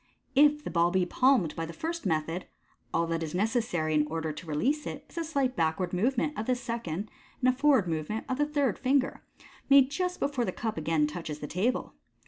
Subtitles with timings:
[0.33, 2.47] If the ball be palmed by the first method,
[2.91, 5.93] all that is necc ssary in order to release it is a slight back ward
[5.93, 7.07] movement of the se cond,
[7.39, 9.41] and a forward move ment of the third finger, Fig.
[9.41, 9.49] 124.
[9.77, 11.93] made just before the cup again touches the table.